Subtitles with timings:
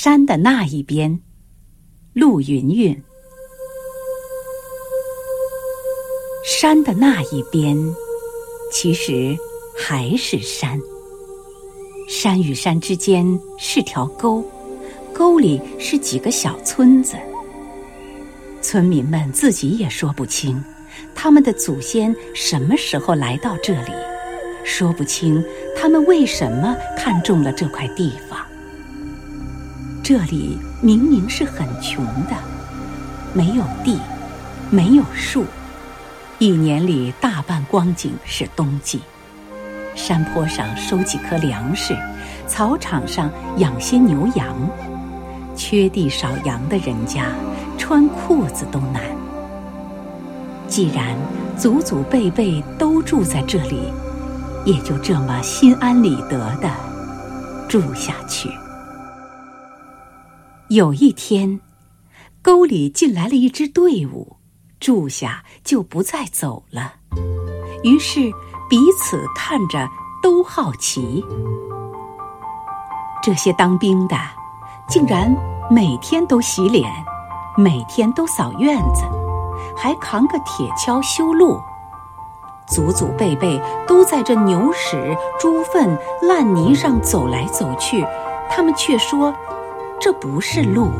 [0.00, 1.18] 山的那一边，
[2.12, 3.02] 陆云云。
[6.46, 7.76] 山的那一边，
[8.72, 9.36] 其实
[9.76, 10.80] 还是山。
[12.08, 13.26] 山与山之间
[13.58, 14.40] 是条沟，
[15.12, 17.16] 沟里是几个小村子。
[18.62, 20.62] 村民们自己也说不清，
[21.12, 23.90] 他们的祖先什么时候来到这里，
[24.62, 25.44] 说不清
[25.76, 28.27] 他们为什么看中了这块地方。
[30.08, 32.36] 这里明明是很穷的，
[33.34, 33.98] 没有地，
[34.70, 35.44] 没有树，
[36.38, 39.02] 一年里大半光景是冬季。
[39.94, 41.94] 山坡上收几颗粮食，
[42.46, 44.56] 草场上养些牛羊，
[45.54, 47.26] 缺地少羊的人家
[47.76, 49.02] 穿裤子都难。
[50.68, 51.14] 既然
[51.54, 53.92] 祖祖辈辈都住在这里，
[54.64, 56.70] 也就这么心安理得的
[57.68, 58.48] 住下去。
[60.70, 61.58] 有一天，
[62.42, 64.36] 沟里进来了一支队伍，
[64.78, 66.92] 住下就不再走了。
[67.82, 68.30] 于是
[68.68, 69.88] 彼此看着
[70.22, 71.24] 都好奇。
[73.22, 74.16] 这些当兵的，
[74.86, 75.34] 竟然
[75.70, 76.92] 每天都洗脸，
[77.56, 79.04] 每天都扫院子，
[79.74, 81.58] 还扛个铁锹修路。
[82.66, 88.04] 祖祖辈辈都在这牛屎、猪粪、烂泥上走来走去，
[88.50, 89.34] 他们却说。
[90.00, 90.90] 这不是路。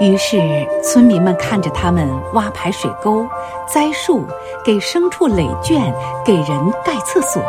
[0.00, 0.38] 于是
[0.82, 3.26] 村民们看着他们挖排水沟、
[3.66, 4.24] 栽树、
[4.64, 5.92] 给牲畜垒圈、
[6.24, 7.42] 给人盖厕所。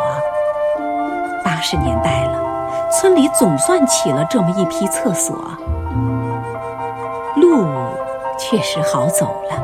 [1.44, 5.36] 八十年代了，村里总算起了这么一批厕所。
[7.36, 7.64] 路
[8.36, 9.62] 确实好走了。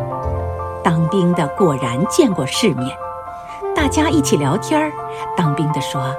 [0.84, 2.97] 当兵的果然见过世面。
[3.75, 4.92] 大家一起聊天儿，
[5.37, 6.14] 当兵的说：“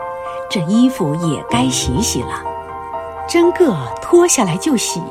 [0.51, 2.43] 这衣服也该洗洗了。”
[3.27, 5.01] 真个脱下来就洗。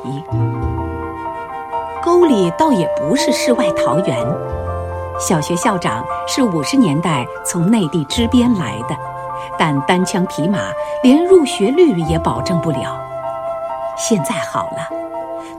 [2.03, 4.17] 沟里倒也不是世外桃源，
[5.19, 8.95] 小学校长是五十年代从内地支边来的，
[9.57, 10.59] 但单枪匹马
[11.03, 12.99] 连入学率也保证不了。
[13.97, 14.89] 现在好了，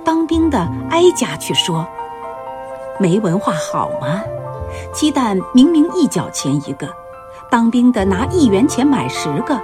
[0.04, 0.58] 当兵的
[0.91, 1.86] 挨家去说，
[2.98, 4.22] 没文化好吗？
[4.92, 6.88] 鸡蛋明明一角钱一个，
[7.50, 9.60] 当兵的拿一元钱买十个，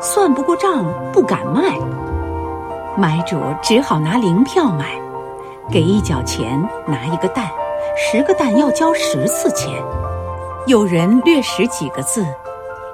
[0.00, 1.78] 算不过账不敢卖。
[2.98, 4.86] 买主只好拿零票买，
[5.70, 7.46] 给一角钱拿一个蛋，
[7.94, 9.70] 十个蛋要交十次钱。
[10.66, 12.26] 有人略识几个字，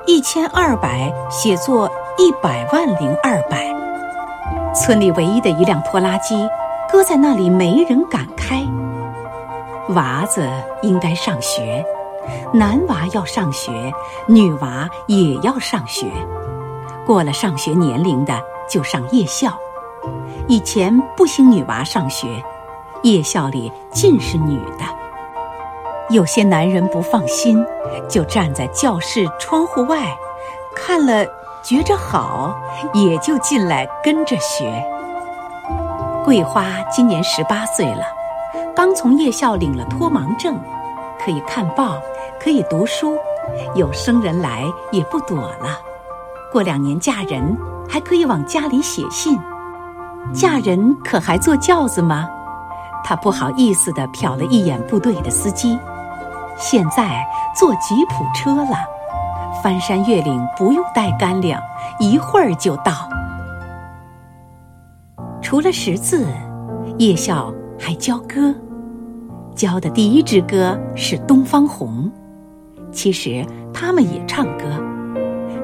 [0.05, 3.65] 一千二百写作一百万零二百。
[4.75, 6.49] 村里唯一的一辆拖拉机
[6.91, 8.61] 搁在那里，没人敢开。
[9.91, 10.49] 娃子
[10.83, 11.85] 应该上学，
[12.53, 13.71] 男娃要上学，
[14.27, 16.07] 女娃也要上学。
[17.07, 18.35] 过了上学年龄的
[18.69, 19.57] 就上夜校。
[20.53, 22.29] 以前不兴女娃上学，
[23.05, 24.85] 夜校里尽是女的。
[26.11, 27.65] 有些男人不放心，
[28.07, 30.15] 就站在教室窗户外，
[30.77, 31.25] 看了
[31.65, 32.55] 觉着好，
[32.93, 34.71] 也就进来跟着学。
[36.23, 38.05] 桂花今年十八岁了，
[38.77, 40.55] 刚从夜校领了脱盲证，
[41.19, 41.99] 可以看报，
[42.39, 43.17] 可以读书，
[43.75, 45.81] 有生人来也不躲了。
[46.53, 47.57] 过两年嫁人，
[47.89, 49.41] 还可以往家里写信。
[50.33, 52.29] 嫁人可还坐轿子吗？
[53.05, 55.77] 他不好意思地瞟了一眼部队的司机，
[56.57, 57.21] 现在
[57.59, 58.77] 坐吉普车了，
[59.63, 61.61] 翻山越岭不用带干粮，
[61.99, 62.93] 一会儿就到。
[65.43, 66.27] 除了识字，
[66.99, 68.55] 夜校还教歌，
[69.57, 72.11] 教的第一支歌是《东方红》，
[72.93, 73.45] 其实
[73.75, 74.65] 他们也唱歌。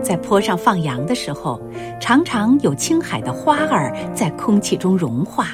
[0.09, 1.61] 在坡上放羊的时候，
[2.01, 5.49] 常常有青海的花儿在空气中融化。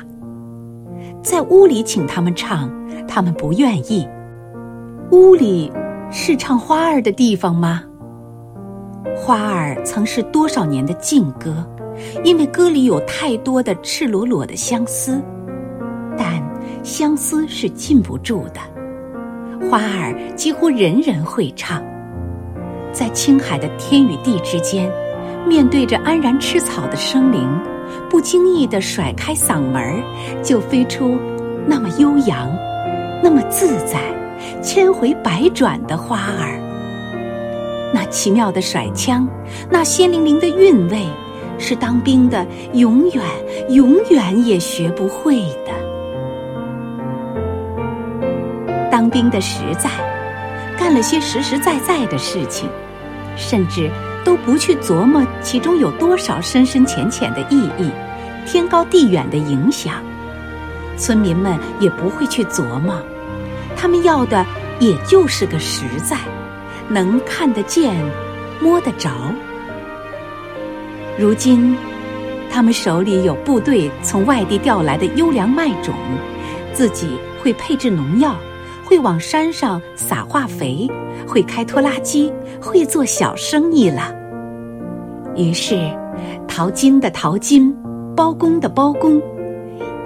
[1.25, 2.71] 在屋里请他们唱，
[3.09, 4.09] 他们不愿意。
[5.11, 5.73] 屋里
[6.09, 7.83] 是唱花儿的地方吗？
[9.17, 11.69] 花儿曾是多少年的禁歌，
[12.23, 15.21] 因为歌里有太多的赤裸裸的相思。
[16.17, 16.41] 但
[16.85, 18.61] 相思是禁不住的，
[19.69, 21.83] 花儿几乎人人会唱。
[22.95, 24.89] 在青海的天与地之间，
[25.47, 27.47] 面对着安然吃草的生灵，
[28.09, 30.03] 不经意地甩开嗓门儿，
[30.43, 31.19] 就飞出
[31.67, 32.57] 那么悠扬、
[33.21, 33.99] 那么自在、
[34.63, 36.61] 千回百转的花儿。
[37.93, 39.29] 那奇妙的甩腔，
[39.69, 41.05] 那鲜灵灵的韵味，
[41.59, 43.25] 是当兵的永远、
[43.71, 45.73] 永远也学不会的。
[48.91, 49.91] 当兵的实在，
[50.85, 52.69] 干了些实实在在的事情。
[53.39, 53.91] 甚至
[54.23, 57.91] 都不去琢磨其中有多少深深浅浅的意义，
[58.47, 59.95] 天高地远的影响，
[60.99, 62.95] 村民们也不会去琢磨，
[63.75, 64.45] 他们要的
[64.79, 66.19] 也就是个实在，
[66.87, 67.97] 能看得见、
[68.61, 69.11] 摸得着。
[71.19, 71.75] 如今，
[72.51, 75.95] 他们手里有部队从外地调来的优良麦种，
[76.75, 78.37] 自己会配置农药，
[78.85, 80.89] 会往山上撒化肥，
[81.27, 84.15] 会开拖拉机，会做小生意了。
[85.37, 85.77] 于是，
[86.47, 87.75] 淘金的淘金，
[88.15, 89.21] 包工的包工，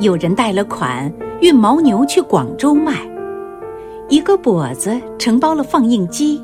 [0.00, 2.94] 有人贷了款运牦牛去广州卖，
[4.08, 6.42] 一个跛子承包了放映机，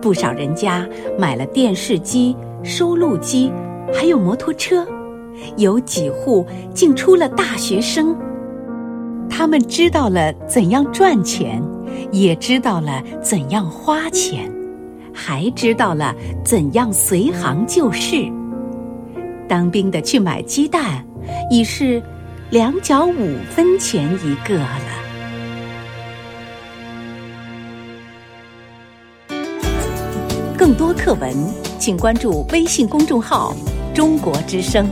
[0.00, 0.86] 不少人家
[1.18, 3.52] 买了电视机、收录机。
[3.90, 4.86] 还有摩托车，
[5.56, 8.14] 有几户竟出了大学生。
[9.30, 11.62] 他们知道了怎样赚钱，
[12.10, 14.50] 也知道了怎样花钱，
[15.12, 16.14] 还知道了
[16.44, 18.26] 怎样随行就市。
[19.48, 21.04] 当兵的去买鸡蛋，
[21.50, 22.02] 已是
[22.50, 24.80] 两角五分钱一个了。
[30.56, 31.32] 更多课文，
[31.78, 33.54] 请关注微信公众号。
[33.94, 34.88] 中国之声。